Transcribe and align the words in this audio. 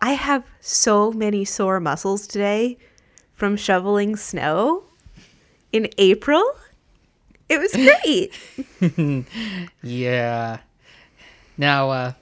I 0.00 0.12
have 0.12 0.44
so 0.60 1.12
many 1.12 1.44
sore 1.44 1.80
muscles 1.80 2.26
today 2.26 2.78
from 3.34 3.56
shoveling 3.56 4.16
snow 4.16 4.84
in 5.72 5.88
April. 5.98 6.44
It 7.48 7.58
was 7.58 7.72
great. 7.72 9.24
Yeah. 9.82 10.58
Now, 11.56 11.90
uh, 11.90 12.12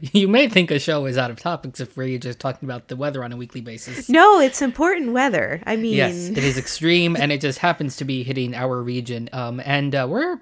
you 0.00 0.28
may 0.28 0.48
think 0.48 0.70
a 0.70 0.78
show 0.78 1.04
is 1.06 1.18
out 1.18 1.30
of 1.30 1.38
topics 1.38 1.80
if 1.80 1.96
we're 1.96 2.18
just 2.18 2.38
talking 2.38 2.66
about 2.68 2.88
the 2.88 2.96
weather 2.96 3.22
on 3.22 3.32
a 3.32 3.36
weekly 3.36 3.60
basis. 3.60 4.08
no, 4.08 4.40
it's 4.40 4.62
important 4.62 5.12
weather. 5.12 5.62
I 5.66 5.76
mean, 5.76 5.94
Yes, 5.94 6.28
it 6.28 6.38
is 6.38 6.56
extreme, 6.56 7.16
and 7.16 7.30
it 7.30 7.40
just 7.40 7.58
happens 7.58 7.96
to 7.96 8.04
be 8.04 8.22
hitting 8.22 8.54
our 8.54 8.80
region. 8.82 9.28
Um, 9.32 9.60
and 9.64 9.94
uh, 9.94 10.06
we're 10.08 10.38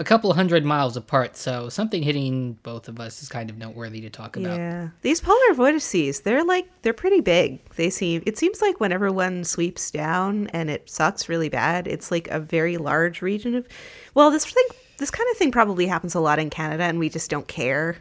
a 0.00 0.04
couple 0.04 0.32
hundred 0.32 0.64
miles 0.64 0.96
apart, 0.96 1.36
so 1.36 1.68
something 1.68 2.02
hitting 2.02 2.54
both 2.62 2.88
of 2.88 2.98
us 2.98 3.22
is 3.22 3.28
kind 3.28 3.50
of 3.50 3.58
noteworthy 3.58 4.00
to 4.00 4.08
talk 4.08 4.34
about. 4.34 4.56
yeah. 4.56 4.88
These 5.02 5.20
polar 5.20 5.52
vortices, 5.52 6.20
they're 6.22 6.42
like 6.42 6.66
they're 6.80 6.94
pretty 6.94 7.20
big. 7.20 7.62
They 7.76 7.90
seem 7.90 8.22
it 8.24 8.38
seems 8.38 8.62
like 8.62 8.80
whenever 8.80 9.12
one 9.12 9.44
sweeps 9.44 9.90
down 9.90 10.46
and 10.48 10.70
it 10.70 10.88
sucks 10.88 11.28
really 11.28 11.50
bad, 11.50 11.86
it's 11.86 12.10
like 12.10 12.28
a 12.28 12.40
very 12.40 12.78
large 12.78 13.20
region 13.20 13.54
of 13.54 13.68
Well, 14.14 14.30
this 14.30 14.46
thing 14.46 14.64
this 14.96 15.10
kind 15.10 15.28
of 15.30 15.36
thing 15.36 15.52
probably 15.52 15.86
happens 15.86 16.14
a 16.14 16.20
lot 16.20 16.38
in 16.38 16.48
Canada 16.48 16.84
and 16.84 16.98
we 16.98 17.10
just 17.10 17.28
don't 17.28 17.46
care. 17.46 17.98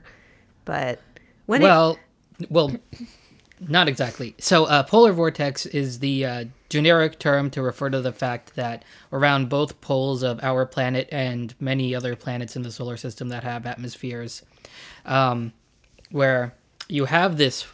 But 0.64 1.02
when 1.48 1.62
it 1.62 1.66
Well, 1.66 2.00
well, 2.50 2.76
not 3.68 3.88
exactly. 3.88 4.36
So, 4.38 4.66
uh, 4.66 4.84
polar 4.84 5.12
vortex 5.12 5.66
is 5.66 6.00
the 6.00 6.26
uh, 6.26 6.46
generic 6.70 7.20
term 7.20 7.50
to 7.52 7.62
refer 7.62 7.90
to 7.90 8.02
the 8.02 8.14
fact 8.14 8.56
that 8.56 8.86
around 9.12 9.50
both 9.50 9.82
poles 9.82 10.24
of 10.24 10.40
our 10.44 10.66
planet 10.66 11.10
and 11.12 11.54
many 11.60 11.94
other 11.94 12.16
planets 12.16 12.56
in 12.56 12.62
the 12.62 12.72
solar 12.72 12.98
system 12.98 13.30
that 13.30 13.44
have 13.44 13.66
atmospheres, 13.66 14.44
um, 15.06 15.52
where 16.12 16.54
you 16.88 17.06
have 17.06 17.38
this 17.38 17.66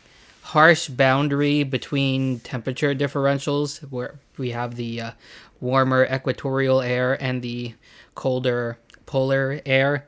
harsh 0.42 0.88
boundary 0.90 1.64
between 1.64 2.40
temperature 2.40 2.96
differentials, 2.96 3.80
where 3.92 4.20
we 4.38 4.52
have 4.52 4.76
the 4.76 5.02
uh, 5.02 5.12
warmer 5.60 6.08
equatorial 6.12 6.82
air 6.82 7.22
and 7.22 7.42
the 7.42 7.74
colder 8.14 8.78
polar 9.06 9.62
air. 9.66 10.08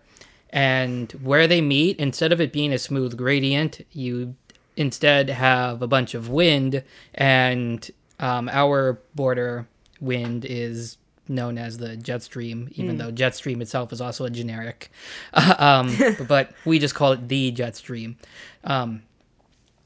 And 0.50 1.12
where 1.12 1.48
they 1.48 1.60
meet, 1.60 2.00
instead 2.00 2.32
of 2.32 2.40
it 2.40 2.54
being 2.54 2.72
a 2.72 2.78
smooth 2.78 3.18
gradient, 3.18 3.82
you 3.92 4.36
instead 4.78 5.30
have 5.30 5.82
a 5.82 5.88
bunch 5.88 6.14
of 6.14 6.30
wind, 6.30 6.84
and 7.14 7.90
um, 8.20 8.48
our 8.50 9.02
border 9.16 9.68
wind 10.00 10.46
is 10.46 10.98
known 11.28 11.58
as 11.58 11.78
the 11.78 11.98
jet 11.98 12.24
stream, 12.24 12.70
even 12.76 12.98
though 12.98 13.12
jet 13.12 13.36
stream 13.36 13.62
itself 13.62 13.92
is 13.92 14.00
also 14.00 14.24
a 14.24 14.30
generic. 14.30 14.90
um, 15.34 15.94
but 16.28 16.52
we 16.64 16.80
just 16.80 16.96
call 16.96 17.12
it 17.12 17.28
the 17.28 17.52
jet 17.52 17.76
stream. 17.76 18.18
Um, 18.64 19.04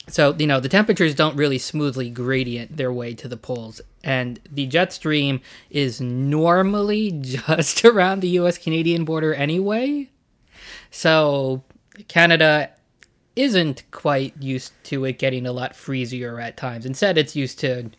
so, 0.08 0.36
you 0.38 0.48
know, 0.48 0.60
the 0.60 0.70
temperatures 0.70 1.16
don't 1.16 1.36
really 1.36 1.58
smoothly 1.58 2.10
gradient 2.10 2.76
their 2.76 2.92
way 2.92 3.14
to 3.16 3.28
the 3.28 3.38
poles. 3.38 3.82
And 4.04 4.40
the 4.52 4.66
jet 4.66 4.92
stream 4.92 5.42
is 5.70 6.02
normally 6.02 7.12
just 7.22 7.86
around 7.86 8.22
the 8.22 8.30
US 8.30 8.58
Canadian 8.58 9.06
border 9.06 9.34
anyway. 9.34 10.10
So, 10.90 11.64
Canada 12.08 12.72
isn't 13.36 13.84
quite 13.92 14.34
used 14.42 14.74
to 14.86 15.06
it 15.06 15.18
getting 15.20 15.46
a 15.46 15.52
lot 15.52 15.76
freezier 15.76 16.40
at 16.40 16.58
times. 16.58 16.86
Instead, 16.86 17.18
it's 17.18 17.36
used 17.36 17.60
to 17.60 17.92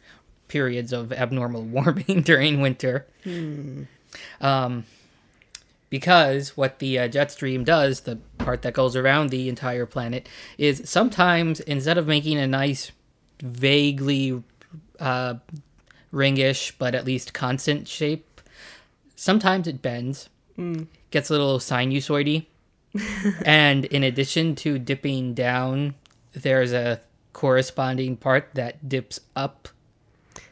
periods 0.49 0.93
of 0.93 1.13
abnormal 1.13 1.63
warming 1.77 2.23
during 2.23 2.61
winter. 2.61 3.07
Um, 4.41 4.85
because 5.89 6.57
what 6.57 6.79
the 6.79 6.99
uh, 6.99 7.09
jet 7.09 7.31
stream 7.31 7.65
does, 7.65 8.01
the 8.01 8.17
part 8.39 8.63
that 8.63 8.73
goes 8.73 8.97
around 8.97 9.29
the 9.29 9.49
entire 9.49 9.87
planet, 9.87 10.29
is 10.57 10.83
sometimes 10.85 11.61
instead 11.61 11.99
of 11.99 12.07
making 12.07 12.39
a 12.39 12.47
nice, 12.47 12.93
vaguely 13.43 14.43
uh, 15.01 15.35
ringish 16.13 16.73
but 16.79 16.95
at 16.95 17.05
least 17.05 17.35
constant 17.35 17.89
shape, 17.89 18.41
sometimes 19.17 19.67
it 19.69 19.83
bends, 19.83 20.31
gets 21.11 21.29
a 21.31 21.33
little 21.33 21.59
sinusoidy, 21.59 22.47
and 23.45 23.85
in 23.87 24.03
addition 24.03 24.55
to 24.57 24.79
dipping 24.79 25.35
down, 25.35 25.95
there's 26.33 26.73
a 26.73 27.01
corresponding 27.33 28.17
part 28.17 28.51
that 28.55 28.89
dips 28.89 29.21
up. 29.35 29.69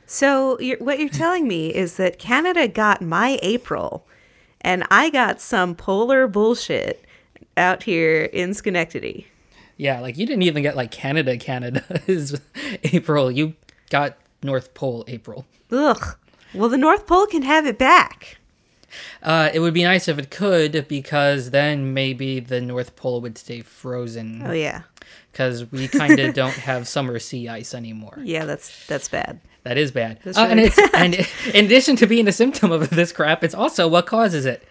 So 0.07 0.59
you're, 0.59 0.79
what 0.79 0.99
you're 0.99 1.09
telling 1.09 1.47
me 1.47 1.73
is 1.75 1.97
that 1.97 2.19
Canada 2.19 2.67
got 2.67 3.01
my 3.01 3.39
April, 3.43 4.07
and 4.61 4.85
I 4.91 5.11
got 5.11 5.41
some 5.41 5.75
polar 5.75 6.27
bullshit 6.27 7.05
out 7.57 7.85
here 7.85 8.25
in 8.25 8.55
Schenectady. 8.55 9.29
Yeah, 9.77 10.01
like 10.01 10.19
you 10.19 10.27
didn't 10.27 10.43
even 10.43 10.63
get 10.63 10.77
like 10.77 10.91
Canada, 10.91 11.37
Canada 11.39 11.85
is 12.07 12.41
April. 12.85 13.31
You 13.31 13.55
got 13.89 14.19
North 14.43 14.75
Pole 14.75 15.05
April. 15.07 15.47
Ugh. 15.71 16.17
Well, 16.53 16.69
the 16.69 16.77
North 16.77 17.07
Pole 17.07 17.27
can 17.27 17.43
have 17.43 17.65
it 17.65 17.79
back. 17.79 18.39
Uh, 19.23 19.51
it 19.53 19.61
would 19.61 19.75
be 19.75 19.83
nice 19.85 20.09
if 20.09 20.19
it 20.19 20.31
could, 20.31 20.87
because 20.89 21.51
then 21.51 21.95
maybe 21.95 22.41
the 22.41 22.61
North 22.61 22.97
Pole 22.97 23.21
would 23.21 23.39
stay 23.39 23.61
frozen. 23.61 24.43
Oh 24.45 24.53
yeah, 24.53 24.83
Because 25.33 25.71
we 25.73 25.89
kind 25.89 26.19
of 26.19 26.35
don't 26.43 26.55
have 26.55 26.87
summer 26.89 27.19
sea 27.19 27.49
ice 27.49 27.75
anymore. 27.75 28.19
yeah. 28.23 28.45
That's 28.45 28.87
that's 28.87 29.09
bad. 29.09 29.41
That 29.65 29.77
is 29.77 29.91
bad. 29.93 30.19
That's 30.25 30.39
Uh, 30.39 30.47
and 30.51 30.59
really 30.59 30.69
it's 30.69 30.79
and 30.95 31.15
in 31.55 31.65
addition 31.67 31.97
to 31.97 32.07
being 32.07 32.27
a 32.29 32.33
symptom 32.33 32.73
of 32.73 32.89
this 32.91 33.13
crap, 33.13 33.45
it's 33.45 33.55
also 33.55 33.87
what 33.89 34.07
causes 34.07 34.47
it. 34.47 34.67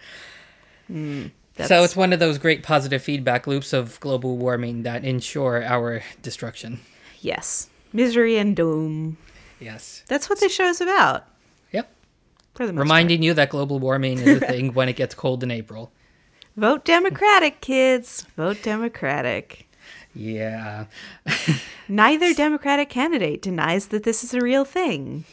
That's, 0.88 1.68
So 1.68 1.84
it's 1.84 1.94
one 1.96 2.12
of 2.12 2.18
those 2.20 2.38
great 2.38 2.62
positive 2.62 3.02
feedback 3.02 3.46
loops 3.46 3.72
of 3.72 4.00
global 4.00 4.36
warming 4.36 4.82
that 4.82 5.04
ensure 5.04 5.62
our 5.64 6.02
destruction. 6.22 6.80
yes, 7.20 7.68
misery 7.92 8.36
and 8.38 8.56
doom. 8.56 9.16
Yes. 9.60 10.02
That's 10.08 10.28
what 10.30 10.40
this 10.40 10.54
show 10.54 10.66
is 10.68 10.80
about. 10.80 11.26
For 12.60 12.66
the 12.66 12.74
most 12.74 12.82
Reminding 12.82 13.22
you 13.22 13.32
that 13.32 13.48
global 13.48 13.78
warming 13.78 14.18
is 14.18 14.42
a 14.42 14.46
thing 14.46 14.74
when 14.74 14.90
it 14.90 14.92
gets 14.94 15.14
cold 15.14 15.42
in 15.42 15.50
April. 15.50 15.90
vote 16.58 16.84
Democratic, 16.84 17.62
kids. 17.62 18.26
Vote 18.36 18.62
Democratic. 18.62 19.66
Yeah. 20.14 20.84
Neither 21.88 22.34
Democratic 22.34 22.90
candidate 22.90 23.40
denies 23.40 23.86
that 23.86 24.02
this 24.02 24.22
is 24.22 24.34
a 24.34 24.42
real 24.42 24.66
thing. 24.66 25.24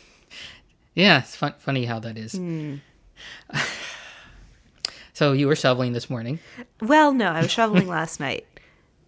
Yeah, 0.95 1.19
it's 1.19 1.35
fun- 1.35 1.55
funny 1.57 1.83
how 1.83 1.99
that 1.99 2.17
is. 2.17 2.31
Hmm. 2.31 2.75
so 5.11 5.33
you 5.33 5.47
were 5.47 5.55
shoveling 5.57 5.91
this 5.91 6.09
morning. 6.09 6.39
Well, 6.79 7.11
no, 7.11 7.27
I 7.27 7.41
was 7.41 7.51
shoveling 7.51 7.89
last 7.89 8.21
night. 8.21 8.47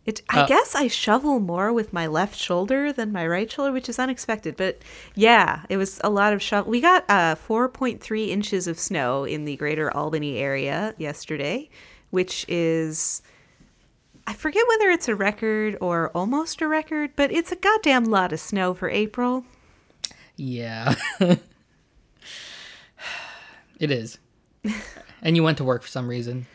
It, 0.06 0.22
I 0.30 0.42
Uh, 0.42 0.48
guess 0.48 0.76
I 0.76 0.88
shovel 0.88 1.40
more 1.40 1.72
with 1.72 1.94
my 1.94 2.08
left 2.08 2.36
shoulder 2.38 2.92
than 2.92 3.12
my 3.12 3.28
right 3.28 3.52
shoulder, 3.52 3.72
which 3.72 3.90
is 3.90 4.00
unexpected. 4.00 4.56
But 4.58 4.82
yeah, 5.14 5.64
it 5.70 5.78
was 5.78 6.00
a 6.04 6.10
lot 6.10 6.34
of 6.34 6.42
shovel. 6.42 6.72
We 6.72 6.82
got 6.82 7.06
uh, 7.10 7.36
4.3 7.36 8.30
inches 8.30 8.68
of 8.68 8.80
snow 8.80 9.24
in 9.26 9.46
the 9.46 9.56
greater 9.58 9.96
Albany 9.96 10.38
area 10.38 10.96
yesterday, 10.98 11.70
which 12.10 12.46
is. 12.48 13.22
I 14.26 14.34
forget 14.34 14.64
whether 14.68 14.90
it's 14.92 15.08
a 15.08 15.16
record 15.16 15.76
or 15.82 16.12
almost 16.14 16.62
a 16.62 16.68
record, 16.68 17.12
but 17.16 17.32
it's 17.32 17.52
a 17.52 17.56
goddamn 17.56 18.06
lot 18.06 18.32
of 18.32 18.40
snow 18.40 18.76
for 18.76 18.88
April. 18.90 19.44
Yeah. 20.36 20.94
it 23.80 23.92
is. 23.92 24.20
and 25.22 25.36
you 25.36 25.44
went 25.44 25.58
to 25.58 25.64
work 25.64 25.82
for 25.82 25.88
some 25.88 26.08
reason. 26.08 26.46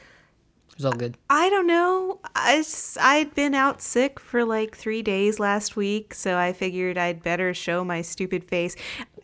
It 0.74 0.78
was 0.78 0.86
all 0.86 0.92
good. 0.92 1.16
I 1.30 1.50
don't 1.50 1.68
know. 1.68 2.18
I, 2.34 2.64
I'd 3.00 3.32
been 3.36 3.54
out 3.54 3.80
sick 3.80 4.18
for 4.18 4.44
like 4.44 4.76
three 4.76 5.02
days 5.02 5.38
last 5.38 5.76
week, 5.76 6.12
so 6.14 6.36
I 6.36 6.52
figured 6.52 6.98
I'd 6.98 7.22
better 7.22 7.54
show 7.54 7.84
my 7.84 8.02
stupid 8.02 8.42
face. 8.42 8.74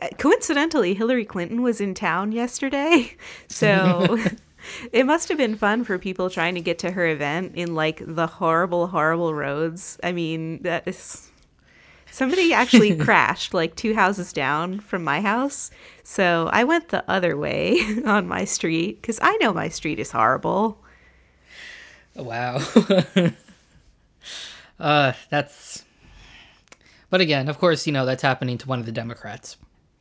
Uh, 0.01 0.11
Coincidentally, 0.17 0.95
Hillary 0.95 1.25
Clinton 1.25 1.63
was 1.63 1.81
in 1.81 1.93
town 1.93 2.31
yesterday, 2.31 3.17
so 3.49 4.17
it 4.93 5.05
must 5.07 5.29
have 5.29 5.39
been 5.39 5.57
fun 5.57 5.83
for 5.83 5.99
people 5.99 6.31
trying 6.31 6.55
to 6.55 6.61
get 6.61 6.79
to 6.79 6.93
her 6.93 7.09
event 7.09 7.57
in 7.57 7.75
like 7.75 8.01
the 8.07 8.29
horrible, 8.29 8.87
horrible 8.87 9.35
roads. 9.35 9.99
I 10.05 10.13
mean, 10.13 10.63
that 10.63 10.87
is. 10.87 11.33
Somebody 12.13 12.53
actually 12.53 12.97
crashed 13.05 13.55
like 13.55 13.75
two 13.75 13.95
houses 13.95 14.33
down 14.33 14.79
from 14.79 15.03
my 15.03 15.21
house. 15.21 15.73
So 16.05 16.49
I 16.53 16.63
went 16.63 16.91
the 16.91 17.03
other 17.11 17.37
way 17.37 17.81
on 18.07 18.29
my 18.29 18.45
street 18.45 19.03
because 19.03 19.19
I 19.21 19.37
know 19.39 19.53
my 19.53 19.69
street 19.69 19.99
is 19.99 20.13
horrible. 20.13 20.81
Wow. 22.17 22.61
uh, 24.81 25.13
that's. 25.31 25.85
But 27.09 27.21
again, 27.21 27.49
of 27.49 27.59
course, 27.59 27.87
you 27.87 27.93
know, 27.93 28.07
that's 28.07 28.23
happening 28.23 28.59
to 28.59 28.69
one 28.69 28.79
of 28.79 28.87
the 28.87 28.93
Democrats 28.93 29.57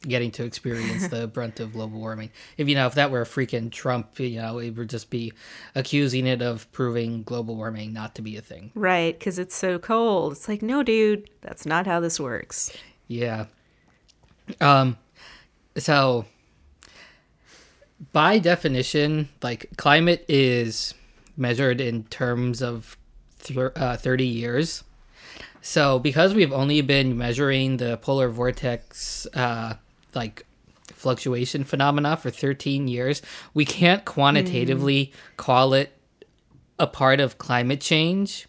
getting 0.08 0.32
to 0.32 0.44
experience 0.44 1.08
the 1.10 1.28
brunt 1.28 1.60
of 1.60 1.74
global 1.74 2.00
warming. 2.00 2.32
If, 2.58 2.70
you 2.70 2.76
know, 2.76 2.88
if 2.88 2.96
that 2.96 3.12
were 3.12 3.22
a 3.22 3.26
freaking 3.26 3.72
Trump, 3.72 4.20
you 4.20 4.42
know, 4.42 4.60
it 4.60 4.72
would 4.72 4.90
just 4.90 5.10
be 5.10 5.34
accusing 5.76 6.28
it 6.28 6.42
of 6.42 6.72
proving 6.72 7.24
global 7.24 7.56
warming 7.56 7.94
not 7.94 8.16
to 8.16 8.22
be 8.22 8.38
a 8.38 8.42
thing. 8.42 8.72
Right, 8.76 9.18
because 9.18 9.40
it's 9.40 9.56
so 9.56 9.80
cold. 9.80 10.34
It's 10.34 10.48
like, 10.48 10.62
no, 10.62 10.84
dude, 10.84 11.30
that's 11.42 11.66
not 11.66 11.86
how 11.86 12.00
this 12.00 12.20
works. 12.20 12.72
Yeah. 13.08 13.46
Um, 14.62 14.98
so 15.78 16.26
by 18.14 18.40
definition, 18.40 19.30
like 19.42 19.70
climate 19.78 20.26
is 20.28 20.94
measured 21.40 21.80
in 21.80 22.04
terms 22.06 22.62
of 22.62 22.98
thir- 23.38 23.74
uh, 23.76 23.98
30 23.98 24.26
years. 24.26 24.84
So 25.62 26.00
because 26.00 26.34
we've 26.34 26.54
only 26.54 26.82
been 26.82 27.18
measuring 27.18 27.78
the 27.78 27.98
polar 27.98 28.30
vortex, 28.30 29.28
uh, 29.34 29.76
like 30.14 30.46
fluctuation 30.88 31.64
phenomena 31.64 32.18
for 32.18 32.30
13 32.30 32.88
years, 32.88 33.22
we 33.54 33.64
can't 33.66 34.04
quantitatively 34.04 35.14
call 35.38 35.74
it 35.74 35.94
a 36.78 36.88
part 36.88 37.20
of 37.20 37.38
climate 37.38 37.82
change 37.82 38.48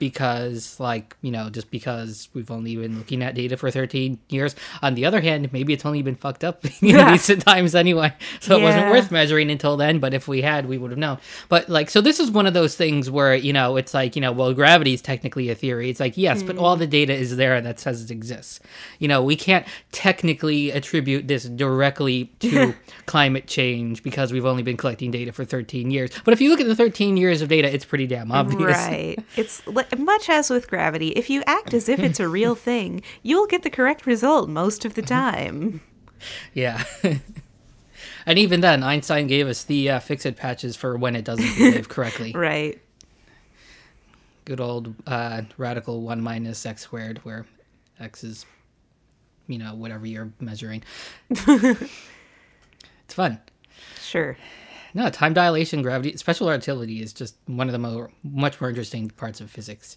because 0.00 0.80
like 0.80 1.16
you 1.22 1.30
know 1.30 1.48
just 1.50 1.70
because 1.70 2.28
we've 2.34 2.50
only 2.50 2.74
been 2.74 2.98
looking 2.98 3.22
at 3.22 3.36
data 3.36 3.56
for 3.56 3.70
13 3.70 4.18
years. 4.30 4.56
On 4.82 4.94
the 4.94 5.04
other 5.04 5.20
hand 5.20 5.52
maybe 5.52 5.72
it's 5.72 5.86
only 5.86 6.02
been 6.02 6.16
fucked 6.16 6.42
up 6.42 6.64
in 6.82 6.88
Yeah. 6.88 7.12
recent 7.12 7.42
times 7.42 7.76
anyway. 7.76 8.12
So 8.40 8.58
it 8.58 8.62
wasn't 8.62 8.90
worth 8.90 9.12
measuring 9.12 9.50
until 9.50 9.76
then 9.76 10.00
but 10.00 10.12
if 10.12 10.26
we 10.26 10.42
had 10.42 10.66
we 10.66 10.78
would 10.78 10.90
have 10.90 10.98
known. 10.98 11.18
But 11.48 11.68
like 11.68 11.90
so 11.90 12.00
this 12.00 12.18
is 12.18 12.30
one 12.32 12.46
of 12.46 12.54
those 12.54 12.74
things 12.74 13.08
where 13.08 13.34
you 13.34 13.52
know 13.52 13.76
it's 13.76 13.94
like 13.94 14.16
you 14.16 14.22
know 14.22 14.32
well 14.32 14.52
gravity 14.52 14.94
is 14.94 15.02
technically 15.02 15.50
a 15.50 15.54
theory. 15.54 15.90
It's 15.90 16.00
like 16.00 16.16
yes 16.16 16.42
but 16.42 16.56
hmm. 16.56 16.62
all 16.64 16.76
the 16.76 16.88
data 16.88 17.12
is 17.14 17.36
there 17.36 17.60
that 17.60 17.78
says 17.78 18.02
it 18.02 18.10
exists. 18.10 18.58
You 18.98 19.06
know 19.06 19.22
we 19.22 19.36
can't 19.36 19.66
technically 19.92 20.70
attribute 20.70 21.28
this 21.28 21.44
directly 21.44 22.24
to 22.40 22.74
climate 23.06 23.46
change 23.46 24.02
because 24.02 24.32
we've 24.32 24.46
only 24.46 24.62
been 24.62 24.78
collecting 24.78 25.10
data 25.10 25.30
for 25.30 25.44
13 25.44 25.90
years. 25.90 26.10
But 26.24 26.32
if 26.32 26.40
you 26.40 26.48
look 26.48 26.60
at 26.60 26.66
the 26.66 26.74
13 26.74 27.18
years 27.18 27.42
of 27.42 27.48
data 27.48 27.72
it's 27.72 27.84
pretty 27.84 28.06
damn 28.06 28.32
obvious. 28.32 28.78
Right. 28.78 29.18
It's 29.36 29.66
li- 29.66 29.84
much 29.98 30.28
as 30.28 30.50
with 30.50 30.68
gravity. 30.68 31.08
If 31.08 31.30
you 31.30 31.42
act 31.46 31.74
as 31.74 31.88
if 31.88 32.00
it's 32.00 32.20
a 32.20 32.28
real 32.28 32.54
thing, 32.68 33.02
you'll 33.22 33.46
get 33.46 33.62
the 33.62 33.70
correct 33.70 34.06
result 34.06 34.48
most 34.48 34.84
of 34.84 34.94
the 34.94 35.02
time. 35.02 35.80
Yeah. 36.54 36.84
and 38.26 38.38
even 38.38 38.60
then, 38.60 38.82
Einstein 38.82 39.26
gave 39.26 39.46
us 39.48 39.64
the 39.64 39.90
uh, 39.90 40.00
fix-it 40.00 40.36
patches 40.36 40.76
for 40.76 40.96
when 40.96 41.16
it 41.16 41.24
doesn't 41.24 41.56
behave 41.56 41.88
correctly. 41.88 42.32
Right. 42.32 42.80
Good 44.44 44.60
old 44.60 44.94
uh, 45.06 45.42
radical 45.56 46.02
1 46.02 46.20
minus 46.20 46.64
x 46.66 46.82
squared, 46.82 47.18
where 47.18 47.46
x 47.98 48.24
is, 48.24 48.46
you 49.46 49.58
know, 49.58 49.74
whatever 49.74 50.06
you're 50.06 50.32
measuring. 50.40 50.82
it's 51.30 51.90
fun. 53.08 53.40
Sure. 54.00 54.36
No, 54.94 55.08
time 55.10 55.34
dilation, 55.34 55.82
gravity, 55.82 56.16
special 56.16 56.48
relativity 56.48 57.02
is 57.02 57.12
just 57.12 57.36
one 57.46 57.68
of 57.68 57.72
the 57.72 57.78
more, 57.78 58.10
much 58.22 58.60
more 58.60 58.70
interesting 58.70 59.10
parts 59.10 59.40
of 59.40 59.50
physics. 59.50 59.96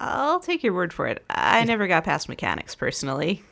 I'll 0.00 0.40
take 0.40 0.62
your 0.62 0.72
word 0.74 0.92
for 0.92 1.06
it. 1.06 1.24
I 1.30 1.64
never 1.64 1.86
got 1.86 2.04
past 2.04 2.28
mechanics 2.28 2.74
personally. 2.74 3.42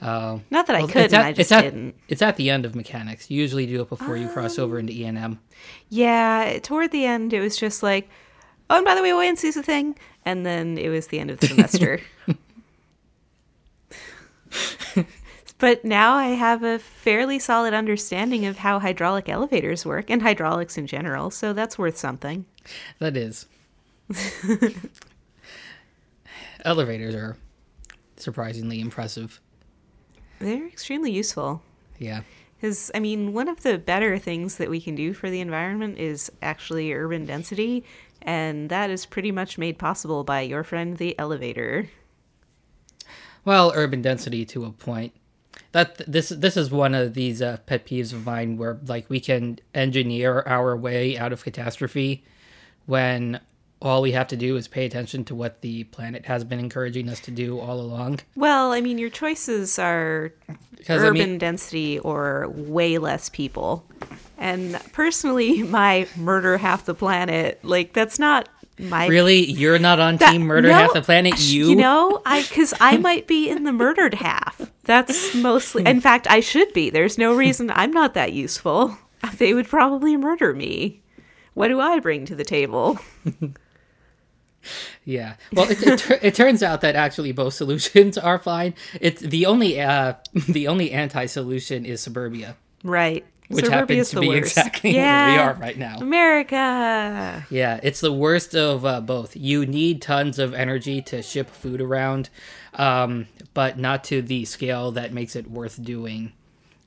Uh, 0.00 0.38
Not 0.50 0.66
that 0.68 0.76
I 0.76 0.86
couldn't, 0.86 1.02
it's 1.04 1.14
at, 1.14 1.24
I 1.24 1.28
it's 1.30 1.36
just 1.38 1.52
at- 1.52 1.62
didn't. 1.62 1.94
It's 2.08 2.22
at 2.22 2.36
the 2.36 2.50
end 2.50 2.64
of 2.64 2.74
mechanics. 2.74 3.30
You 3.30 3.40
usually 3.40 3.66
do 3.66 3.82
it 3.82 3.88
before 3.88 4.16
you 4.16 4.28
cross 4.28 4.58
over 4.58 4.78
into 4.78 4.92
E 4.92 5.02
E&M. 5.04 5.38
Yeah, 5.88 6.58
toward 6.62 6.92
the 6.92 7.04
end, 7.04 7.32
it 7.32 7.40
was 7.40 7.56
just 7.56 7.82
like, 7.82 8.08
oh, 8.70 8.76
and 8.76 8.84
by 8.84 8.94
the 8.94 9.02
way, 9.02 9.12
buoyancy's 9.12 9.56
a 9.56 9.62
thing. 9.62 9.96
And 10.24 10.46
then 10.46 10.78
it 10.78 10.88
was 10.88 11.08
the 11.08 11.18
end 11.18 11.30
of 11.30 11.40
the 11.40 11.48
semester. 11.48 12.00
but 15.58 15.84
now 15.84 16.14
I 16.14 16.28
have 16.28 16.62
a 16.62 16.78
fairly 16.78 17.38
solid 17.38 17.74
understanding 17.74 18.46
of 18.46 18.58
how 18.58 18.78
hydraulic 18.78 19.28
elevators 19.28 19.84
work 19.84 20.08
and 20.10 20.22
hydraulics 20.22 20.78
in 20.78 20.86
general, 20.86 21.30
so 21.30 21.52
that's 21.52 21.78
worth 21.78 21.96
something. 21.96 22.46
That 22.98 23.16
is. 23.16 23.46
Elevators 26.64 27.14
are 27.14 27.36
surprisingly 28.16 28.80
impressive. 28.80 29.40
They're 30.38 30.66
extremely 30.66 31.12
useful. 31.12 31.62
Yeah. 31.98 32.22
Because, 32.56 32.90
I 32.94 33.00
mean, 33.00 33.32
one 33.32 33.48
of 33.48 33.62
the 33.62 33.78
better 33.78 34.18
things 34.18 34.56
that 34.56 34.70
we 34.70 34.80
can 34.80 34.94
do 34.94 35.12
for 35.12 35.30
the 35.30 35.40
environment 35.40 35.98
is 35.98 36.30
actually 36.42 36.92
urban 36.92 37.24
density, 37.24 37.84
and 38.22 38.68
that 38.70 38.90
is 38.90 39.06
pretty 39.06 39.30
much 39.30 39.58
made 39.58 39.78
possible 39.78 40.24
by 40.24 40.40
your 40.40 40.64
friend 40.64 40.96
the 40.96 41.16
elevator. 41.18 41.88
Well, 43.44 43.72
urban 43.74 44.02
density 44.02 44.44
to 44.46 44.64
a 44.64 44.72
point. 44.72 45.12
That 45.72 45.98
this 46.10 46.30
this 46.30 46.56
is 46.56 46.70
one 46.70 46.94
of 46.94 47.14
these 47.14 47.42
uh, 47.42 47.58
pet 47.66 47.86
peeves 47.86 48.12
of 48.12 48.24
mine 48.24 48.56
where 48.56 48.78
like 48.86 49.08
we 49.10 49.20
can 49.20 49.58
engineer 49.74 50.42
our 50.46 50.76
way 50.76 51.18
out 51.18 51.32
of 51.32 51.44
catastrophe 51.44 52.24
when 52.86 53.40
all 53.80 54.02
we 54.02 54.10
have 54.12 54.26
to 54.28 54.36
do 54.36 54.56
is 54.56 54.66
pay 54.66 54.84
attention 54.86 55.24
to 55.26 55.34
what 55.34 55.60
the 55.60 55.84
planet 55.84 56.26
has 56.26 56.42
been 56.42 56.58
encouraging 56.58 57.08
us 57.08 57.20
to 57.20 57.30
do 57.30 57.60
all 57.60 57.80
along. 57.80 58.18
Well, 58.34 58.72
I 58.72 58.80
mean, 58.80 58.98
your 58.98 59.10
choices 59.10 59.78
are 59.78 60.32
Because 60.76 61.02
I 61.02 61.08
urban 61.08 61.30
mean, 61.30 61.38
density 61.38 61.98
or 62.00 62.48
way 62.48 62.98
less 62.98 63.28
people. 63.28 63.86
And 64.36 64.80
personally, 64.92 65.62
my 65.78 66.08
murder 66.16 66.56
half 66.56 66.86
the 66.86 66.94
planet, 66.94 67.60
like, 67.62 67.92
that's 67.92 68.18
not 68.18 68.48
my. 68.80 69.06
really, 69.06 69.44
you're 69.44 69.78
not 69.78 70.00
on 70.00 70.16
that- 70.16 70.32
team 70.32 70.42
murder 70.42 70.68
no, 70.68 70.74
half 70.74 70.92
the 70.94 71.02
planet. 71.02 71.38
You, 71.38 71.70
You 71.70 71.76
know, 71.76 72.20
I 72.26 72.42
because 72.42 72.74
I 72.80 72.96
might 72.96 73.28
be 73.28 73.48
in 73.48 73.62
the 73.64 73.72
murdered 73.72 74.14
half. 74.14 74.72
That's 74.88 75.34
mostly. 75.34 75.84
In 75.84 76.00
fact, 76.00 76.26
I 76.30 76.40
should 76.40 76.72
be. 76.72 76.88
There's 76.88 77.18
no 77.18 77.34
reason 77.36 77.70
I'm 77.70 77.92
not 77.92 78.14
that 78.14 78.32
useful. 78.32 78.98
They 79.36 79.52
would 79.52 79.66
probably 79.68 80.16
murder 80.16 80.54
me. 80.54 81.02
What 81.54 81.68
do 81.68 81.80
I 81.80 81.98
bring 81.98 82.24
to 82.26 82.34
the 82.36 82.44
table? 82.44 82.98
Yeah. 85.04 85.34
Well, 85.52 85.70
it, 85.70 85.82
it, 85.82 86.10
it 86.22 86.34
turns 86.34 86.62
out 86.62 86.82
that 86.82 86.94
actually 86.94 87.32
both 87.32 87.54
solutions 87.54 88.18
are 88.18 88.38
fine. 88.38 88.74
It's 89.00 89.22
the 89.22 89.46
only 89.46 89.80
uh, 89.80 90.14
the 90.48 90.68
only 90.68 90.90
anti-solution 90.90 91.86
is 91.86 92.00
suburbia, 92.02 92.56
Right. 92.84 93.24
Which 93.48 93.66
happens 93.66 94.08
Suburbia's 94.08 94.10
to 94.10 94.14
the 94.16 94.20
be 94.20 94.28
worst. 94.28 94.56
exactly 94.58 94.94
yeah. 94.94 95.26
where 95.26 95.34
we 95.34 95.42
are 95.42 95.54
right 95.54 95.78
now. 95.78 95.96
America. 95.98 97.46
Yeah, 97.50 97.80
it's 97.82 98.00
the 98.00 98.12
worst 98.12 98.54
of 98.54 98.84
uh, 98.84 99.00
both. 99.00 99.36
You 99.36 99.66
need 99.66 100.02
tons 100.02 100.38
of 100.38 100.54
energy 100.54 101.00
to 101.02 101.22
ship 101.22 101.50
food 101.50 101.80
around, 101.80 102.30
um, 102.74 103.26
but 103.54 103.78
not 103.78 104.04
to 104.04 104.22
the 104.22 104.44
scale 104.44 104.92
that 104.92 105.12
makes 105.12 105.34
it 105.36 105.50
worth 105.50 105.82
doing. 105.82 106.32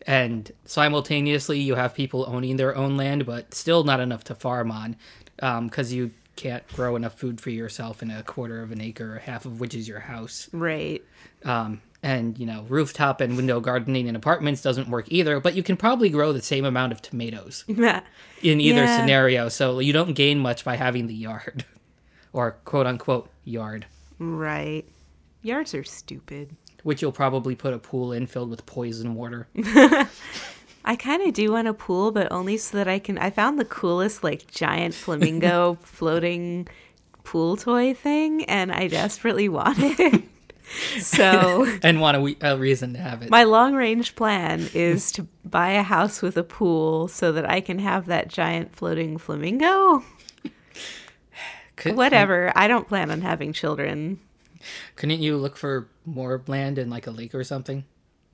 And 0.07 0.51
simultaneously, 0.65 1.59
you 1.59 1.75
have 1.75 1.93
people 1.93 2.25
owning 2.27 2.57
their 2.57 2.75
own 2.75 2.97
land, 2.97 3.25
but 3.25 3.53
still 3.53 3.83
not 3.83 3.99
enough 3.99 4.23
to 4.25 4.35
farm 4.35 4.71
on, 4.71 4.95
because 5.37 5.93
you 5.93 6.11
can't 6.35 6.67
grow 6.69 6.95
enough 6.95 7.19
food 7.19 7.39
for 7.39 7.51
yourself 7.51 8.01
in 8.01 8.09
a 8.09 8.23
quarter 8.23 8.63
of 8.63 8.71
an 8.71 8.81
acre, 8.81 9.19
half 9.19 9.45
of 9.45 9.59
which 9.59 9.75
is 9.75 9.87
your 9.87 9.99
house. 9.99 10.49
Right. 10.51 11.03
Um, 11.45 11.81
and 12.03 12.37
you 12.39 12.45
know, 12.45 12.65
rooftop 12.69 13.21
and 13.21 13.35
window 13.37 13.59
gardening 13.59 14.07
in 14.07 14.15
apartments 14.15 14.61
doesn't 14.61 14.89
work 14.89 15.05
either. 15.09 15.39
But 15.39 15.53
you 15.55 15.63
can 15.63 15.77
probably 15.77 16.09
grow 16.09 16.33
the 16.33 16.41
same 16.41 16.65
amount 16.65 16.91
of 16.93 17.01
tomatoes 17.01 17.63
in 17.67 17.79
either 18.43 18.83
Yeah. 18.83 18.99
scenario, 18.99 19.49
so 19.49 19.79
you 19.79 19.93
don't 19.93 20.13
gain 20.13 20.39
much 20.39 20.63
by 20.65 20.75
having 20.75 21.07
the 21.07 21.13
yard, 21.15 21.65
or 22.33 22.57
quote 22.65 22.87
unquote 22.87 23.29
yard, 23.43 23.85
right. 24.19 24.83
Yards 25.43 25.73
are 25.73 25.83
stupid. 25.83 26.55
which 26.83 27.01
you'll 27.01 27.11
probably 27.11 27.55
put 27.55 27.73
a 27.73 27.79
pool 27.79 28.11
in 28.11 28.25
filled 28.27 28.49
with 28.51 28.65
poison 28.65 29.15
water. 29.15 29.47
I 30.83 30.95
kind 30.95 31.21
of 31.27 31.33
do 31.35 31.51
want 31.51 31.67
a 31.67 31.73
pool, 31.75 32.11
but 32.11 32.31
only 32.31 32.57
so 32.57 32.77
that 32.77 32.87
I 32.87 32.97
can. 32.97 33.17
I 33.19 33.29
found 33.29 33.59
the 33.59 33.65
coolest, 33.65 34.23
like, 34.23 34.49
giant 34.51 34.95
flamingo 34.95 35.77
floating 35.83 36.67
pool 37.23 37.55
toy 37.55 37.93
thing, 37.93 38.45
and 38.45 38.71
I 38.71 38.87
desperately 38.87 39.47
want 39.47 39.77
it. 39.79 40.23
So, 40.99 41.65
and 41.83 41.99
want 42.01 42.17
a, 42.17 42.21
we- 42.21 42.37
a 42.41 42.57
reason 42.57 42.93
to 42.93 42.99
have 42.99 43.21
it. 43.21 43.29
my 43.29 43.43
long 43.43 43.73
range 43.75 44.15
plan 44.15 44.69
is 44.73 45.11
to 45.13 45.27
buy 45.45 45.71
a 45.71 45.83
house 45.83 46.21
with 46.21 46.37
a 46.37 46.43
pool 46.43 47.07
so 47.07 47.31
that 47.31 47.49
I 47.49 47.61
can 47.61 47.79
have 47.79 48.05
that 48.07 48.27
giant 48.27 48.75
floating 48.75 49.17
flamingo. 49.17 50.03
Could- 51.75 51.95
Whatever. 51.95 52.51
I 52.55 52.67
don't 52.67 52.87
plan 52.87 53.09
on 53.11 53.21
having 53.21 53.53
children. 53.53 54.19
Couldn't 54.95 55.21
you 55.21 55.37
look 55.37 55.57
for 55.57 55.89
more 56.05 56.43
land 56.47 56.77
in 56.77 56.89
like 56.89 57.07
a 57.07 57.11
lake 57.11 57.33
or 57.33 57.43
something? 57.43 57.83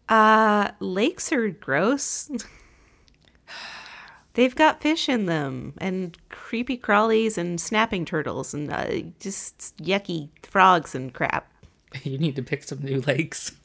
Uh, 0.09 0.71
lakes 0.79 1.31
are 1.31 1.49
gross. 1.49 2.29
They've 4.33 4.55
got 4.55 4.81
fish 4.81 5.09
in 5.09 5.25
them 5.25 5.73
and 5.79 6.15
creepy 6.29 6.77
crawlies 6.77 7.37
and 7.39 7.59
snapping 7.59 8.05
turtles 8.05 8.53
and 8.53 8.71
uh, 8.71 8.87
just 9.19 9.75
yucky 9.77 10.29
frogs 10.43 10.93
and 10.93 11.11
crap. 11.13 11.51
You 12.03 12.17
need 12.17 12.35
to 12.35 12.43
pick 12.43 12.63
some 12.63 12.83
new 12.83 13.01
lakes. 13.01 13.55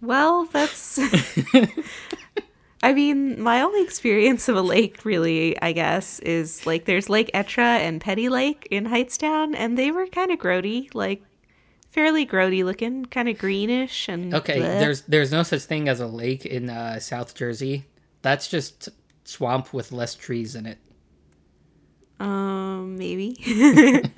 Well, 0.00 0.44
that's. 0.46 0.98
I 2.82 2.92
mean, 2.92 3.40
my 3.40 3.60
only 3.62 3.82
experience 3.82 4.48
of 4.48 4.56
a 4.56 4.62
lake, 4.62 5.04
really, 5.04 5.60
I 5.62 5.72
guess, 5.72 6.18
is 6.20 6.66
like 6.66 6.84
there's 6.84 7.08
Lake 7.08 7.30
Etra 7.32 7.78
and 7.78 8.00
Peddie 8.00 8.28
Lake 8.28 8.66
in 8.70 8.86
Hightstown, 8.86 9.54
and 9.56 9.78
they 9.78 9.90
were 9.90 10.06
kind 10.06 10.32
of 10.32 10.38
grody, 10.38 10.92
like 10.92 11.22
fairly 11.90 12.26
grody 12.26 12.64
looking, 12.64 13.04
kind 13.06 13.28
of 13.28 13.38
greenish 13.38 14.08
and. 14.08 14.34
Okay, 14.34 14.58
bleh. 14.58 14.80
there's 14.80 15.02
there's 15.02 15.30
no 15.30 15.44
such 15.44 15.62
thing 15.62 15.88
as 15.88 16.00
a 16.00 16.06
lake 16.06 16.44
in 16.44 16.68
uh, 16.68 16.98
South 16.98 17.34
Jersey. 17.34 17.86
That's 18.22 18.48
just 18.48 18.88
swamp 19.24 19.72
with 19.72 19.92
less 19.92 20.14
trees 20.14 20.56
in 20.56 20.66
it. 20.66 20.78
Um, 22.18 22.96
maybe. 22.96 23.36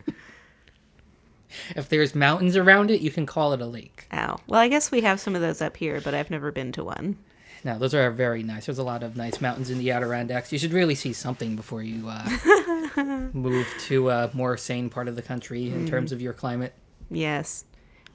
If 1.74 1.88
there's 1.88 2.14
mountains 2.14 2.56
around 2.56 2.90
it, 2.90 3.00
you 3.00 3.10
can 3.10 3.26
call 3.26 3.52
it 3.52 3.60
a 3.60 3.66
lake. 3.66 4.06
Ow. 4.12 4.38
Well, 4.46 4.60
I 4.60 4.68
guess 4.68 4.90
we 4.90 5.00
have 5.02 5.20
some 5.20 5.34
of 5.34 5.40
those 5.42 5.60
up 5.60 5.76
here, 5.76 6.00
but 6.00 6.14
I've 6.14 6.30
never 6.30 6.52
been 6.52 6.72
to 6.72 6.84
one. 6.84 7.16
No, 7.64 7.78
those 7.78 7.94
are 7.94 8.10
very 8.10 8.42
nice. 8.42 8.66
There's 8.66 8.78
a 8.78 8.82
lot 8.84 9.02
of 9.02 9.16
nice 9.16 9.40
mountains 9.40 9.70
in 9.70 9.78
the 9.78 9.90
Adirondacks. 9.90 10.52
You 10.52 10.58
should 10.58 10.74
really 10.74 10.94
see 10.94 11.14
something 11.14 11.56
before 11.56 11.82
you 11.82 12.08
uh, 12.08 13.30
move 13.32 13.66
to 13.86 14.10
a 14.10 14.30
more 14.34 14.56
sane 14.58 14.90
part 14.90 15.08
of 15.08 15.16
the 15.16 15.22
country 15.22 15.70
in 15.70 15.88
terms 15.88 16.12
of 16.12 16.20
your 16.20 16.34
climate. 16.34 16.74
Yes. 17.10 17.64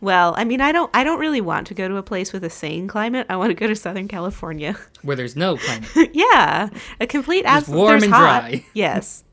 Well, 0.01 0.33
I 0.37 0.45
mean, 0.45 0.61
I 0.61 0.71
don't 0.71 0.89
I 0.93 1.03
don't 1.03 1.19
really 1.19 1.41
want 1.41 1.67
to 1.67 1.73
go 1.73 1.87
to 1.87 1.97
a 1.97 2.03
place 2.03 2.31
with 2.31 2.43
a 2.43 2.49
sane 2.49 2.87
climate. 2.87 3.25
I 3.27 3.35
want 3.35 3.49
to 3.49 3.53
go 3.55 3.67
to 3.67 3.75
Southern 3.75 4.07
California. 4.07 4.77
Where 5.01 5.15
there's 5.15 5.35
no 5.35 5.57
climate. 5.57 6.11
yeah, 6.13 6.69
a 7.01 7.07
complete 7.07 7.43
absence. 7.45 7.75
warm 7.75 7.91
There's 7.91 8.03
and 8.03 8.13
hot. 8.13 8.41
dry. 8.41 8.65
Yes. 8.73 9.23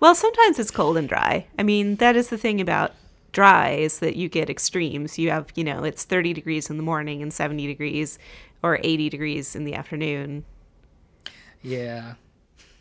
Well, 0.00 0.14
sometimes 0.14 0.58
it's 0.58 0.70
cold 0.70 0.96
and 0.96 1.08
dry. 1.08 1.46
I 1.58 1.62
mean, 1.62 1.96
that 1.96 2.16
is 2.16 2.30
the 2.30 2.38
thing 2.38 2.60
about 2.60 2.94
dry 3.32 3.70
is 3.70 3.98
that 4.00 4.16
you 4.16 4.28
get 4.28 4.50
extremes. 4.50 5.18
You 5.18 5.30
have, 5.30 5.48
you 5.54 5.64
know, 5.64 5.84
it's 5.84 6.04
30 6.04 6.32
degrees 6.32 6.70
in 6.70 6.76
the 6.76 6.82
morning 6.82 7.22
and 7.22 7.32
70 7.32 7.66
degrees 7.66 8.18
or 8.62 8.78
80 8.82 9.08
degrees 9.08 9.54
in 9.54 9.64
the 9.64 9.74
afternoon. 9.74 10.44
Yeah. 11.62 12.14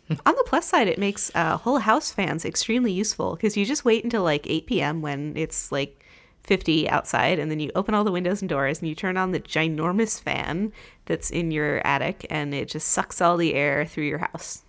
On 0.09 0.35
the 0.35 0.43
plus 0.45 0.65
side, 0.65 0.87
it 0.87 0.97
makes 0.97 1.31
uh, 1.35 1.57
whole 1.57 1.79
house 1.79 2.11
fans 2.11 2.45
extremely 2.45 2.91
useful 2.93 3.35
because 3.35 3.57
you 3.57 3.65
just 3.65 3.83
wait 3.83 4.03
until 4.03 4.23
like 4.23 4.47
8 4.47 4.65
p.m. 4.65 5.01
when 5.01 5.35
it's 5.35 5.71
like 5.71 6.05
50 6.43 6.89
outside, 6.89 7.39
and 7.39 7.51
then 7.51 7.59
you 7.59 7.71
open 7.75 7.93
all 7.93 8.05
the 8.05 8.11
windows 8.11 8.41
and 8.41 8.47
doors 8.47 8.79
and 8.79 8.87
you 8.87 8.95
turn 8.95 9.17
on 9.17 9.31
the 9.31 9.39
ginormous 9.39 10.21
fan 10.21 10.71
that's 11.05 11.29
in 11.29 11.51
your 11.51 11.85
attic, 11.85 12.25
and 12.29 12.53
it 12.53 12.69
just 12.69 12.87
sucks 12.87 13.19
all 13.19 13.35
the 13.35 13.53
air 13.53 13.85
through 13.85 14.05
your 14.05 14.19
house. 14.19 14.63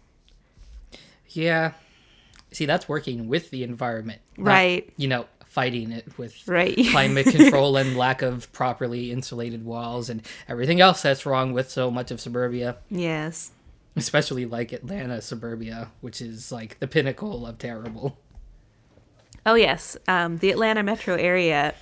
Yeah. 1.28 1.72
See, 2.50 2.66
that's 2.66 2.88
working 2.88 3.28
with 3.28 3.50
the 3.50 3.62
environment. 3.62 4.20
Right. 4.36 4.92
you 4.96 5.06
know, 5.06 5.26
fighting 5.58 5.90
it 5.90 6.06
with 6.16 6.46
Right. 6.46 6.76
climate 6.92 7.26
control 7.26 7.76
and 7.76 7.96
lack 7.96 8.22
of 8.22 8.52
properly 8.52 9.10
insulated 9.10 9.64
walls 9.64 10.08
and 10.08 10.22
everything 10.46 10.80
else 10.80 11.02
that's 11.02 11.26
wrong 11.26 11.52
with 11.52 11.68
so 11.68 11.90
much 11.90 12.12
of 12.12 12.20
suburbia, 12.20 12.76
yes. 12.90 13.50
especially 13.96 14.46
like 14.46 14.72
Atlanta 14.72 15.20
suburbia, 15.20 15.90
which 16.00 16.22
is 16.22 16.52
like 16.52 16.78
the 16.78 16.86
pinnacle 16.86 17.44
of 17.44 17.58
terrible. 17.58 18.16
Oh, 19.44 19.54
yes. 19.56 19.96
Um, 20.06 20.38
the 20.38 20.52
Atlanta 20.52 20.84
metro 20.84 21.16
area 21.16 21.74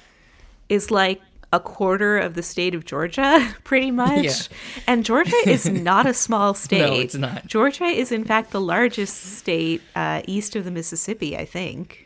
is 0.70 0.90
like 0.90 1.20
a 1.52 1.60
quarter 1.60 2.16
of 2.16 2.32
the 2.32 2.42
state 2.42 2.74
of 2.74 2.86
Georgia, 2.86 3.54
pretty 3.64 3.90
much. 3.90 4.24
Yeah. 4.24 4.56
And 4.86 5.04
Georgia 5.04 5.36
is 5.46 5.68
not 5.70 6.06
a 6.06 6.14
small 6.14 6.54
state. 6.54 6.78
No, 6.78 6.98
it's 6.98 7.14
not. 7.14 7.46
Georgia 7.46 7.84
is, 7.84 8.10
in 8.10 8.24
fact, 8.24 8.52
the 8.52 8.60
largest 8.60 9.36
state 9.36 9.82
uh, 9.94 10.22
east 10.26 10.56
of 10.56 10.64
the 10.64 10.70
Mississippi, 10.70 11.36
I 11.36 11.44
think. 11.44 12.05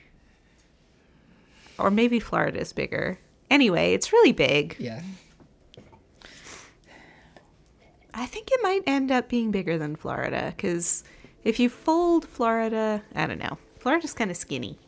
Or 1.80 1.90
maybe 1.90 2.20
Florida 2.20 2.60
is 2.60 2.72
bigger. 2.72 3.18
Anyway, 3.50 3.94
it's 3.94 4.12
really 4.12 4.32
big. 4.32 4.76
Yeah. 4.78 5.02
I 8.12 8.26
think 8.26 8.48
it 8.52 8.60
might 8.62 8.82
end 8.86 9.10
up 9.10 9.28
being 9.28 9.50
bigger 9.50 9.78
than 9.78 9.96
Florida 9.96 10.52
because 10.54 11.04
if 11.44 11.58
you 11.58 11.68
fold 11.68 12.26
Florida, 12.26 13.02
I 13.14 13.26
don't 13.26 13.38
know. 13.38 13.58
Florida's 13.78 14.12
kind 14.12 14.30
of 14.30 14.36
skinny. 14.36 14.78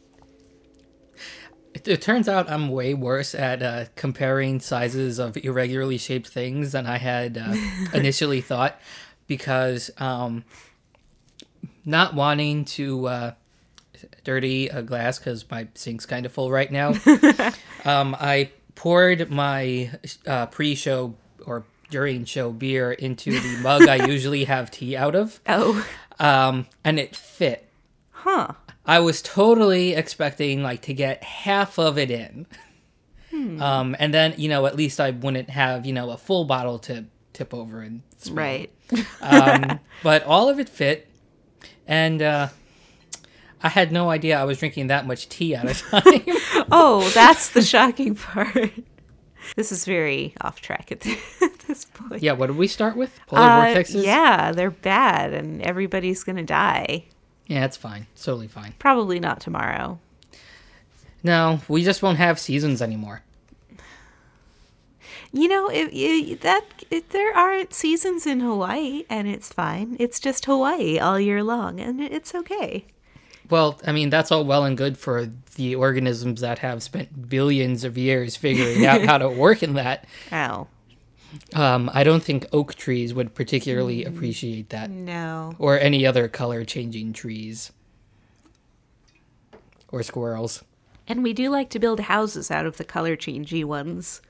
It, 1.74 1.88
it 1.88 2.02
turns 2.02 2.28
out 2.28 2.50
I'm 2.50 2.68
way 2.68 2.94
worse 2.94 3.34
at 3.34 3.62
uh, 3.62 3.84
comparing 3.96 4.60
sizes 4.60 5.18
of 5.18 5.36
irregularly 5.38 5.98
shaped 5.98 6.28
things 6.28 6.72
than 6.72 6.86
I 6.86 6.98
had 6.98 7.38
uh, 7.38 7.54
initially 7.94 8.40
thought 8.40 8.78
because 9.26 9.90
um, 9.98 10.44
not 11.84 12.14
wanting 12.14 12.64
to 12.66 13.06
uh, 13.06 13.32
dirty 14.24 14.68
a 14.68 14.82
glass 14.82 15.18
because 15.18 15.48
my 15.50 15.68
sink's 15.74 16.06
kind 16.06 16.26
of 16.26 16.32
full 16.32 16.50
right 16.50 16.70
now, 16.70 16.90
um, 17.84 18.16
I 18.18 18.50
poured 18.74 19.30
my 19.30 19.90
uh, 20.26 20.46
pre 20.46 20.74
show 20.74 21.14
or 21.46 21.64
during 21.90 22.24
show 22.24 22.50
beer 22.52 22.92
into 22.92 23.32
the 23.32 23.58
mug 23.62 23.86
I 23.88 24.06
usually 24.06 24.44
have 24.44 24.70
tea 24.70 24.96
out 24.96 25.14
of, 25.14 25.40
Oh, 25.48 25.86
um, 26.18 26.66
and 26.84 26.98
it 26.98 27.14
fit. 27.16 27.68
huh. 28.10 28.48
I 28.84 28.98
was 29.00 29.22
totally 29.22 29.92
expecting 29.94 30.62
like 30.62 30.82
to 30.82 30.94
get 30.94 31.22
half 31.22 31.78
of 31.78 31.98
it 31.98 32.10
in. 32.10 32.46
Um, 33.32 33.96
and 33.98 34.12
then, 34.12 34.34
you 34.36 34.48
know, 34.50 34.66
at 34.66 34.76
least 34.76 35.00
I 35.00 35.10
wouldn't 35.10 35.48
have, 35.50 35.86
you 35.86 35.92
know, 35.94 36.10
a 36.10 36.18
full 36.18 36.44
bottle 36.44 36.78
to 36.80 37.06
tip 37.32 37.54
over 37.54 37.80
and 37.80 38.02
spill. 38.18 38.34
Right. 38.34 38.70
Um, 39.22 39.80
but 40.02 40.22
all 40.24 40.48
of 40.50 40.58
it 40.58 40.68
fit. 40.68 41.08
And 41.86 42.20
uh, 42.20 42.48
I 43.62 43.68
had 43.68 43.92
no 43.92 44.10
idea 44.10 44.38
I 44.38 44.44
was 44.44 44.58
drinking 44.58 44.88
that 44.88 45.06
much 45.06 45.28
tea 45.28 45.54
at 45.54 45.64
a 45.68 45.74
time. 46.02 46.36
Oh, 46.74 47.08
that's 47.10 47.50
the 47.50 47.62
shocking 47.62 48.14
part. 48.14 48.72
This 49.56 49.72
is 49.72 49.84
very 49.84 50.34
off 50.40 50.60
track 50.60 50.90
at 50.90 51.00
this 51.66 51.84
point. 51.84 52.22
yeah, 52.22 52.32
what 52.32 52.46
did 52.46 52.56
we 52.56 52.66
start 52.66 52.96
with? 52.96 53.18
Polar 53.26 53.42
Uh, 53.42 53.64
vortexes? 53.66 54.04
yeah, 54.04 54.52
they're 54.52 54.70
bad 54.70 55.34
and 55.34 55.60
everybody's 55.62 56.24
going 56.24 56.36
to 56.36 56.42
die. 56.44 57.04
Yeah, 57.46 57.64
it's 57.64 57.76
fine. 57.76 58.06
It's 58.12 58.24
totally 58.24 58.48
fine. 58.48 58.74
Probably 58.78 59.20
not 59.20 59.40
tomorrow. 59.40 59.98
No, 61.22 61.60
we 61.68 61.84
just 61.84 62.02
won't 62.02 62.18
have 62.18 62.38
seasons 62.38 62.80
anymore. 62.80 63.22
You 65.32 65.48
know, 65.48 65.68
if, 65.70 65.88
if 65.92 66.40
that 66.40 66.62
if 66.90 67.08
there 67.10 67.36
aren't 67.36 67.72
seasons 67.74 68.26
in 68.26 68.40
Hawaii 68.40 69.04
and 69.10 69.26
it's 69.28 69.52
fine. 69.52 69.96
It's 69.98 70.20
just 70.20 70.44
Hawaii 70.44 70.98
all 70.98 71.18
year 71.18 71.42
long 71.42 71.80
and 71.80 72.00
it's 72.00 72.34
okay. 72.34 72.84
Well, 73.52 73.78
I 73.86 73.92
mean, 73.92 74.08
that's 74.08 74.32
all 74.32 74.46
well 74.46 74.64
and 74.64 74.78
good 74.78 74.96
for 74.96 75.28
the 75.56 75.74
organisms 75.74 76.40
that 76.40 76.60
have 76.60 76.82
spent 76.82 77.28
billions 77.28 77.84
of 77.84 77.98
years 77.98 78.34
figuring 78.34 78.86
out 78.86 79.02
how 79.02 79.18
to 79.18 79.28
work 79.44 79.62
in 79.62 79.74
that. 79.74 80.06
Oh, 80.32 80.68
Um, 81.52 81.90
I 81.92 82.02
don't 82.02 82.22
think 82.22 82.46
oak 82.50 82.74
trees 82.76 83.12
would 83.12 83.34
particularly 83.34 84.06
appreciate 84.06 84.70
that, 84.70 84.88
no. 84.88 85.54
or 85.58 85.78
any 85.78 86.06
other 86.06 86.28
color 86.28 86.64
changing 86.64 87.12
trees, 87.12 87.72
or 89.88 90.02
squirrels. 90.02 90.64
And 91.06 91.22
we 91.22 91.34
do 91.34 91.50
like 91.50 91.68
to 91.70 91.78
build 91.78 92.00
houses 92.00 92.50
out 92.50 92.64
of 92.64 92.78
the 92.78 92.84
color 92.84 93.16
changey 93.18 93.66
ones. 93.66 94.22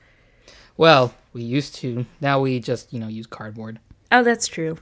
Well, 0.75 1.13
we 1.31 1.43
used 1.43 1.75
to. 1.75 2.05
Now 2.19 2.41
we 2.41 2.59
just, 2.59 2.91
you 2.91 2.99
know, 2.99 3.07
use 3.07 3.27
cardboard. 3.27 3.79
Oh, 4.11 4.21
that's 4.21 4.47
true. 4.49 4.79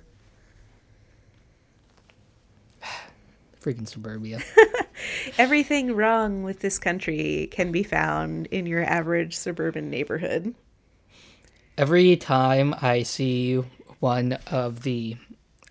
Freaking 3.61 3.87
suburbia. 3.87 4.41
Everything 5.37 5.95
wrong 5.95 6.43
with 6.43 6.59
this 6.59 6.79
country 6.79 7.47
can 7.51 7.71
be 7.71 7.83
found 7.83 8.47
in 8.47 8.65
your 8.65 8.83
average 8.83 9.35
suburban 9.35 9.89
neighborhood. 9.89 10.55
Every 11.77 12.15
time 12.17 12.75
I 12.81 13.03
see 13.03 13.63
one 13.99 14.33
of 14.47 14.81
the 14.81 15.15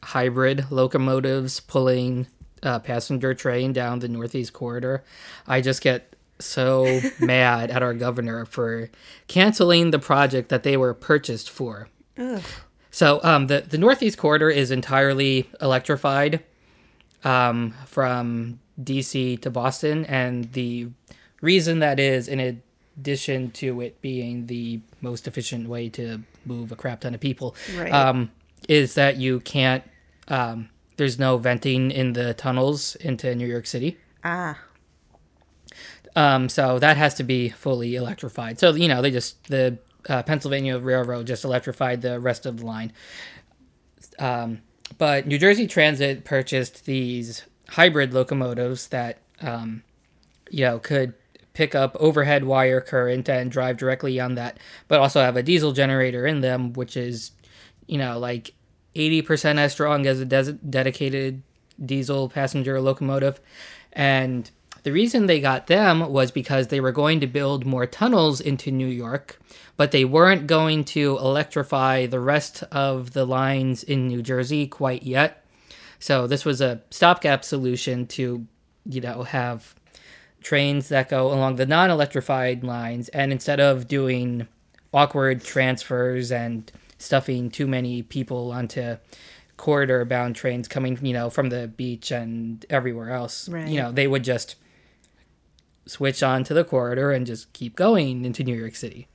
hybrid 0.03 0.71
locomotives 0.71 1.61
pulling 1.61 2.27
a 2.63 2.81
passenger 2.81 3.35
train 3.35 3.73
down 3.73 3.99
the 3.99 4.09
Northeast 4.09 4.53
Corridor, 4.53 5.05
I 5.47 5.61
just 5.61 5.83
get 5.83 6.15
so 6.39 7.01
mad 7.21 7.71
at 7.71 7.83
our 7.83 7.95
governor 7.95 8.45
for 8.45 8.89
canceling 9.27 9.91
the 9.91 9.99
project 9.99 10.49
that 10.49 10.63
they 10.63 10.77
were 10.77 10.95
purchased 10.95 11.51
for. 11.51 11.89
Ugh. 12.17 12.43
So 12.91 13.21
um, 13.23 13.47
the 13.47 13.61
the 13.61 13.79
Northeast 13.79 14.19
Corridor 14.19 14.51
is 14.51 14.71
entirely 14.71 15.49
electrified 15.61 16.43
um, 17.25 17.75
from 17.87 18.61
DC 18.83 19.41
to 19.43 19.51
Boston, 19.51 20.05
and 20.07 20.53
the 20.53 20.89
reason 21.41 21.79
that 21.81 21.99
is, 22.01 22.29
in 22.29 22.41
addition 22.99 23.51
to 23.53 23.81
it 23.81 24.01
being 24.01 24.47
the 24.47 24.81
most 25.01 25.27
efficient 25.29 25.69
way 25.69 25.89
to 25.91 26.23
move 26.45 26.73
a 26.73 26.77
crap 26.77 27.01
ton 27.01 27.15
of 27.15 27.21
people, 27.21 27.55
Right. 27.77 27.93
um, 27.93 28.31
is 28.69 28.95
that 28.95 29.17
you 29.17 29.41
can't. 29.41 29.85
Um, 30.29 30.69
there's 30.97 31.19
no 31.19 31.39
venting 31.39 31.91
in 31.91 32.13
the 32.13 32.35
tunnels 32.35 32.95
into 32.97 33.35
New 33.35 33.47
York 33.47 33.67
City. 33.67 33.97
Ah, 34.23 34.59
Um, 36.17 36.49
so 36.49 36.79
that 36.79 36.97
has 36.97 37.15
to 37.15 37.23
be 37.23 37.49
fully 37.49 37.95
electrified. 37.97 38.59
So 38.59 38.75
you 38.75 38.89
know 38.89 39.01
they 39.01 39.11
just 39.11 39.43
the 39.49 39.79
uh, 40.09 40.23
Pennsylvania 40.23 40.79
Railroad 40.79 41.27
just 41.27 41.45
electrified 41.45 42.03
the 42.03 42.19
rest 42.21 42.47
of 42.47 42.59
the 42.59 42.67
line. 42.67 42.93
Um, 44.19 44.61
but 44.99 45.27
New 45.27 45.39
Jersey 45.39 45.67
Transit 45.67 46.25
purchased 46.25 46.85
these 46.85 47.45
hybrid 47.69 48.13
locomotives 48.13 48.89
that 48.89 49.19
um, 49.41 49.83
you 50.51 50.65
know 50.65 50.79
could 50.79 51.15
pick 51.53 51.75
up 51.75 51.97
overhead 51.99 52.45
wire 52.45 52.81
current 52.81 53.29
and 53.29 53.51
drive 53.51 53.77
directly 53.77 54.21
on 54.21 54.35
that, 54.37 54.59
but 54.89 55.01
also 55.01 55.21
have 55.21 55.37
a 55.37 55.43
diesel 55.43 55.73
generator 55.73 56.27
in 56.27 56.41
them, 56.41 56.73
which 56.73 56.97
is 56.97 57.33
you 57.87 57.99
know 57.99 58.19
like 58.19 58.55
eighty 58.95 59.23
percent 59.23 59.59
as 59.59 59.73
strong 59.73 60.07
as 60.07 60.21
a 60.21 60.25
des- 60.25 60.53
dedicated 60.53 61.43
diesel 61.85 62.29
passenger 62.29 62.81
locomotive, 62.81 63.41
and 63.93 64.51
the 64.83 64.93
reason 64.93 65.27
they 65.27 65.41
got 65.41 65.67
them 65.67 66.11
was 66.13 66.31
because 66.31 66.69
they 66.69 66.81
were 66.81 66.93
going 66.93 67.21
to 67.21 67.27
build 67.27 67.67
more 67.67 67.87
tunnels 67.87 68.41
into 68.41 68.71
New 68.71 68.87
York, 68.87 69.39
but 69.77 69.91
they 69.91 70.05
weren't 70.05 70.47
going 70.47 70.85
to 70.85 71.17
electrify 71.19 72.07
the 72.07 72.21
rest 72.21 72.63
of 72.73 73.13
the 73.13 73.25
lines 73.27 73.83
in 73.83 74.09
New 74.09 74.23
Jersey 74.23 74.67
quite 74.67 75.03
yet. 75.03 75.45
So 75.99 76.27
this 76.27 76.45
was 76.45 76.61
a 76.61 76.81
stopgap 76.91 77.45
solution 77.45 78.07
to, 78.09 78.47
you 78.87 79.01
know, 79.01 79.23
have 79.25 79.75
trains 80.43 80.89
that 80.89 81.11
go 81.11 81.33
along 81.33 81.57
the 81.57 81.67
non-electrified 81.67 82.65
lines 82.65 83.09
and 83.11 83.31
instead 83.33 83.61
of 83.61 83.87
doing 83.87 84.49
awkward 84.95 85.45
transfers 85.45 86.33
and 86.33 86.73
stuffing 86.97 87.51
too 87.51 87.67
many 87.67 88.03
people 88.03 88.51
onto 88.51 88.97
corridor 89.59 90.05
bound 90.07 90.35
trains 90.35 90.67
coming, 90.69 90.99
you 91.03 91.13
know, 91.13 91.29
from 91.29 91.51
the 91.51 91.69
beach 91.69 92.11
and 92.11 92.65
everywhere 92.71 93.11
else, 93.11 93.49
Right. 93.49 93.69
you 93.69 93.79
know, 93.81 93.93
they 93.93 94.07
would 94.07 94.25
just 94.25 94.57
switch 95.87 96.23
on 96.23 96.45
to 96.45 96.55
the 96.55 96.65
corridor 96.65 97.13
and 97.13 97.27
just 97.27 97.53
keep 97.53 97.77
going 97.77 98.25
into 98.25 98.45
New 98.45 98.57
York 98.57 98.75
City. 98.75 99.09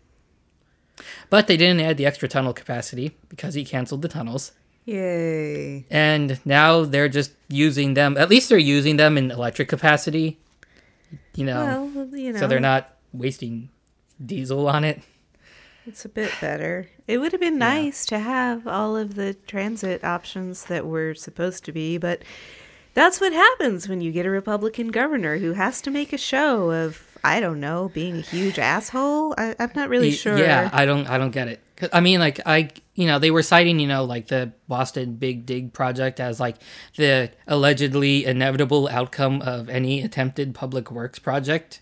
But 1.30 1.48
they 1.48 1.58
didn't 1.58 1.82
add 1.82 1.98
the 1.98 2.06
extra 2.06 2.28
tunnel 2.28 2.54
capacity 2.54 3.18
because 3.30 3.54
he 3.54 3.66
canceled 3.66 4.02
the 4.02 4.08
tunnels. 4.08 4.52
Yay. 4.86 5.86
And 5.90 6.40
now 6.46 6.86
they're 6.86 7.10
just 7.10 7.32
using 7.50 7.96
them, 7.96 8.18
at 8.18 8.30
least 8.30 8.50
they're 8.50 8.58
using 8.58 8.98
them 8.98 9.18
in 9.18 9.32
electric 9.32 9.68
capacity. 9.68 10.40
You 11.36 11.46
know, 11.46 11.92
Well, 11.94 12.08
you 12.18 12.34
know, 12.34 12.40
so 12.40 12.48
they're 12.48 12.60
not 12.60 12.96
wasting 13.12 13.70
diesel 14.24 14.68
on 14.68 14.84
it. 14.84 15.02
It's 15.88 16.06
a 16.06 16.10
bit 16.10 16.32
better. 16.42 16.90
It 17.08 17.20
would 17.20 17.32
have 17.32 17.42
been 17.42 17.60
nice 17.60 18.06
to 18.08 18.18
have 18.18 18.66
all 18.66 18.96
of 18.96 19.16
the 19.16 19.34
transit 19.34 20.04
options 20.04 20.66
that 20.66 20.86
were 20.88 21.14
supposed 21.14 21.64
to 21.66 21.72
be, 21.72 21.98
but 21.98 22.24
that's 22.96 23.22
what 23.22 23.34
happens 23.34 23.88
when 23.88 24.02
you 24.02 24.12
get 24.12 24.25
a 24.25 24.30
Republican 24.30 24.88
governor 24.88 25.38
who 25.38 25.54
has 25.54 25.82
to 25.82 25.92
make 25.92 26.14
a 26.14 26.18
show 26.18 26.72
of, 26.72 27.06
I 27.24 27.40
don't 27.42 27.60
know, 27.60 27.92
being 27.94 28.18
a 28.18 28.22
huge 28.22 28.58
asshole. 28.58 29.36
I, 29.38 29.56
I'm 29.60 29.72
not 29.75 29.90
really 29.90 30.12
sure. 30.12 30.38
Yeah, 30.38 30.70
I 30.74 30.86
don't 30.86 31.06
I 31.08 31.18
don't 31.18 31.32
get 31.32 31.50
it. 31.50 31.62
I 31.92 32.00
mean 32.00 32.20
like 32.20 32.40
I 32.46 32.70
you 32.96 33.06
know, 33.06 33.20
they 33.20 33.32
were 33.32 33.44
citing, 33.44 33.80
you 33.80 33.88
know, 33.88 34.06
like 34.06 34.28
the 34.28 34.54
Boston 34.70 35.16
Big 35.16 35.46
Dig 35.46 35.74
project 35.74 36.22
as 36.22 36.40
like 36.40 36.56
the 36.96 37.30
allegedly 37.46 38.25
inevitable 38.25 38.88
outcome 38.90 39.42
of 39.42 39.70
any 39.70 40.02
attempted 40.02 40.56
public 40.56 40.90
works 40.90 41.20
project. 41.20 41.82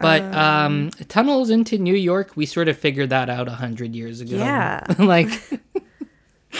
But 0.00 0.22
um, 0.32 0.90
tunnels 1.08 1.50
into 1.50 1.76
New 1.76 1.94
York, 1.94 2.36
we 2.36 2.46
sort 2.46 2.68
of 2.68 2.78
figured 2.78 3.10
that 3.10 3.28
out 3.28 3.48
a 3.48 3.52
hundred 3.52 3.96
years 3.96 4.20
ago. 4.20 4.36
Yeah. 4.36 4.84
like 4.98 5.28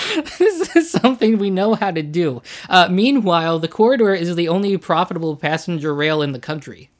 this 0.39 0.77
is 0.77 0.91
something 0.91 1.39
we 1.39 1.51
know 1.51 1.75
how 1.75 1.91
to 1.91 2.03
do. 2.03 2.43
Uh, 2.69 2.89
meanwhile, 2.91 3.59
the 3.59 3.69
corridor 3.69 4.15
is 4.15 4.35
the 4.37 4.49
only 4.49 4.77
profitable 4.77 5.37
passenger 5.37 5.95
rail 5.95 6.23
in 6.23 6.33
the 6.33 6.39
country. 6.41 6.91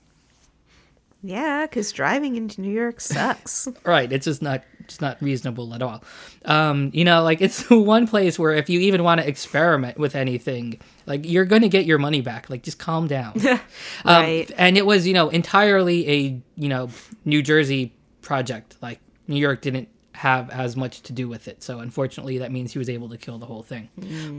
Yeah, 1.21 1.67
because 1.67 1.91
driving 1.91 2.37
into 2.37 2.61
New 2.61 2.71
York 2.73 3.01
sucks. 3.01 3.67
Right, 3.85 4.13
it's 4.13 4.25
just 4.27 4.41
not 4.41 4.63
it's 4.81 5.01
not 5.01 5.21
reasonable 5.21 5.75
at 5.75 5.83
all. 5.83 6.03
Um, 6.45 6.91
you 6.95 7.05
know, 7.05 7.23
like 7.25 7.41
it's 7.41 7.69
one 7.71 8.07
place 8.07 8.39
where 8.39 8.55
if 8.55 8.71
you 8.71 8.79
even 8.81 9.03
want 9.03 9.21
to 9.21 9.27
experiment 9.29 9.99
with 9.99 10.15
anything, 10.15 10.81
like 11.07 11.27
you're 11.27 11.45
going 11.45 11.63
to 11.63 11.69
get 11.69 11.85
your 11.87 11.99
money 11.99 12.21
back. 12.21 12.49
Like 12.49 12.63
just 12.63 12.79
calm 12.79 13.07
down. 13.09 13.35
Um, 13.47 13.61
Right. 14.05 14.51
and 14.57 14.79
it 14.79 14.87
was, 14.87 15.07
you 15.07 15.13
know, 15.13 15.29
entirely 15.29 16.09
a, 16.09 16.41
you 16.57 16.69
know, 16.69 16.89
New 17.25 17.43
Jersey 17.43 17.93
project. 18.23 18.77
Like 18.81 19.01
New 19.27 19.37
York 19.41 19.61
didn't 19.61 19.89
have 20.19 20.51
as 20.51 20.77
much 20.77 21.03
to 21.03 21.13
do 21.13 21.29
with 21.29 21.47
it. 21.49 21.63
So 21.63 21.79
unfortunately, 21.79 22.39
that 22.39 22.51
means 22.53 22.73
he 22.73 22.79
was 22.79 22.89
able 22.91 23.09
to 23.11 23.17
kill 23.17 23.39
the 23.39 23.47
whole 23.47 23.63
thing. 23.63 23.89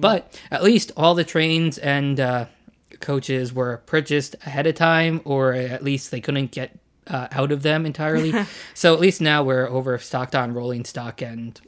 But 0.02 0.40
at 0.52 0.62
least 0.64 0.92
all 0.98 1.16
the 1.16 1.24
trains 1.24 1.78
and 1.78 2.20
uh, 2.20 2.46
coaches 3.00 3.54
were 3.54 3.78
purchased 3.86 4.36
ahead 4.46 4.68
of 4.68 4.76
time, 4.76 5.22
or 5.26 5.54
at 5.54 5.84
least 5.84 6.12
they 6.12 6.20
couldn't 6.22 6.52
get 6.52 6.78
uh, 7.08 7.28
out 7.32 7.52
of 7.52 7.64
them 7.64 7.86
entirely. 7.86 8.34
so 8.74 8.94
at 8.94 9.00
least 9.00 9.22
now 9.22 9.42
we're 9.44 9.68
overstocked 9.68 10.36
on 10.36 10.54
rolling 10.54 10.84
stock, 10.86 11.22
and 11.22 11.60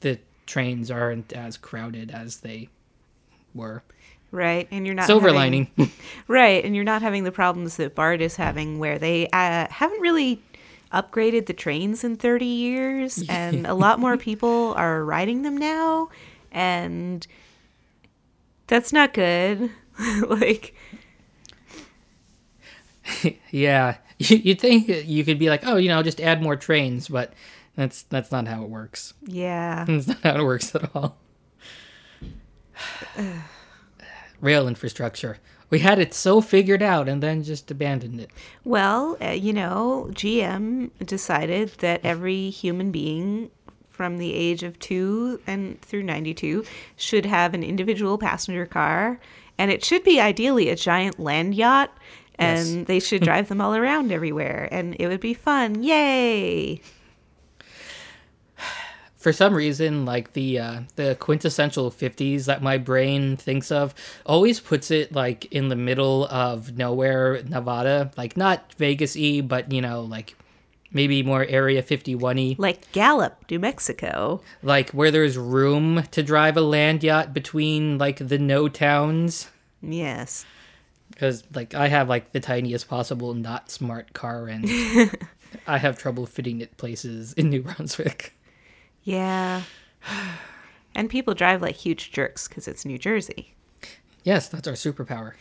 the 0.00 0.18
trains 0.46 0.90
aren't 0.90 1.32
as 1.32 1.56
crowded 1.56 2.10
as 2.10 2.40
they 2.40 2.68
were. 3.54 3.82
right, 4.30 4.68
and 4.70 4.84
you're 4.84 4.94
not 4.94 5.06
Silver 5.06 5.28
having- 5.28 5.68
lining. 5.76 5.90
Right, 6.28 6.64
and 6.64 6.74
you're 6.74 6.84
not 6.84 7.02
having 7.02 7.24
the 7.24 7.32
problems 7.32 7.76
that 7.78 7.94
BART 7.94 8.20
is 8.20 8.36
having, 8.36 8.78
where 8.78 8.98
they 8.98 9.26
uh, 9.28 9.68
haven't 9.70 10.00
really 10.00 10.42
upgraded 10.92 11.46
the 11.46 11.52
trains 11.52 12.04
in 12.04 12.16
30 12.16 12.44
years, 12.44 13.24
and 13.28 13.66
a 13.66 13.74
lot 13.74 13.98
more 13.98 14.16
people 14.28 14.74
are 14.76 15.04
riding 15.04 15.42
them 15.42 15.56
now, 15.56 16.08
and 16.52 17.26
that's 18.66 18.92
not 18.92 19.12
good. 19.14 19.70
like, 20.28 20.74
Yeah, 23.50 23.96
you, 24.18 24.36
you'd 24.38 24.60
think 24.60 24.88
you 24.88 25.24
could 25.24 25.38
be 25.38 25.48
like, 25.50 25.66
oh, 25.66 25.76
you 25.76 25.88
know, 25.88 26.02
just 26.02 26.20
add 26.20 26.42
more 26.42 26.56
trains, 26.56 27.08
but 27.08 27.32
that's 27.76 28.02
that's 28.02 28.30
not 28.32 28.46
how 28.46 28.62
it 28.62 28.70
works. 28.70 29.14
yeah, 29.24 29.84
That's 29.86 30.06
not 30.06 30.22
how 30.22 30.36
it 30.40 30.44
works 30.44 30.74
at 30.74 30.94
all. 30.94 31.16
Rail 34.40 34.68
infrastructure. 34.68 35.38
We 35.70 35.78
had 35.80 35.98
it 35.98 36.14
so 36.14 36.40
figured 36.40 36.82
out 36.82 37.08
and 37.08 37.22
then 37.22 37.42
just 37.42 37.70
abandoned 37.70 38.20
it. 38.20 38.30
Well, 38.64 39.16
uh, 39.20 39.30
you 39.30 39.52
know, 39.52 40.08
GM 40.12 40.90
decided 41.04 41.70
that 41.78 42.00
every 42.04 42.50
human 42.50 42.90
being 42.92 43.50
from 43.90 44.18
the 44.18 44.34
age 44.34 44.62
of 44.62 44.78
two 44.78 45.40
and 45.46 45.80
through 45.82 46.02
92 46.02 46.64
should 46.96 47.26
have 47.26 47.54
an 47.54 47.62
individual 47.62 48.18
passenger 48.18 48.66
car, 48.66 49.18
and 49.58 49.70
it 49.70 49.84
should 49.84 50.02
be 50.04 50.20
ideally 50.20 50.68
a 50.68 50.76
giant 50.76 51.18
land 51.20 51.54
yacht, 51.54 51.96
and 52.36 52.68
Yes. 52.78 52.86
they 52.86 53.00
should 53.00 53.22
drive 53.30 53.48
them 53.48 53.60
all 53.60 53.74
around 53.74 54.10
everywhere, 54.12 54.68
and 54.72 54.96
it 54.98 55.06
would 55.08 55.20
be 55.20 55.34
fun. 55.34 55.82
Yay! 55.82 56.80
For 59.24 59.32
some 59.32 59.54
reason, 59.54 60.04
like 60.04 60.34
the 60.34 60.58
uh, 60.58 60.80
the 60.96 61.16
quintessential 61.18 61.90
'50s 61.90 62.44
that 62.44 62.62
my 62.62 62.76
brain 62.76 63.38
thinks 63.38 63.72
of, 63.72 63.94
always 64.26 64.60
puts 64.60 64.90
it 64.90 65.12
like 65.14 65.46
in 65.46 65.70
the 65.70 65.76
middle 65.76 66.26
of 66.26 66.76
nowhere, 66.76 67.42
Nevada. 67.48 68.10
Like 68.18 68.36
not 68.36 68.74
Vegas-y, 68.76 69.40
but 69.40 69.72
you 69.72 69.80
know, 69.80 70.02
like 70.02 70.36
maybe 70.92 71.22
more 71.22 71.42
Area 71.46 71.82
51-y. 71.82 72.56
Like 72.58 72.92
Gallup, 72.92 73.50
New 73.50 73.58
Mexico. 73.58 74.42
like 74.62 74.90
where 74.90 75.10
there's 75.10 75.38
room 75.38 76.02
to 76.10 76.22
drive 76.22 76.58
a 76.58 76.60
land 76.60 77.02
yacht 77.02 77.32
between 77.32 77.96
like 77.96 78.18
the 78.28 78.38
no 78.38 78.68
towns 78.68 79.48
Yes. 79.80 80.44
because 81.10 81.44
like 81.54 81.74
i 81.74 81.88
have 81.88 82.08
like 82.10 82.32
the 82.32 82.40
tiniest 82.40 82.88
possible 82.88 83.32
not 83.32 83.70
smart 83.70 84.12
car 84.12 84.48
and 84.48 84.64
i 85.66 85.78
have 85.78 85.98
trouble 85.98 86.26
fitting 86.26 86.60
it 86.60 86.76
places 86.76 87.32
in 87.34 87.48
new 87.50 87.62
brunswick 87.62 88.34
Yeah. 89.04 89.62
And 90.94 91.10
people 91.10 91.34
drive 91.34 91.60
like 91.62 91.76
huge 91.76 92.12
jerks 92.12 92.46
because 92.48 92.66
it's 92.68 92.84
New 92.84 92.98
Jersey. 92.98 93.54
yes 94.22 94.48
that's 94.48 94.66
our 94.68 94.74
superpower 94.74 95.32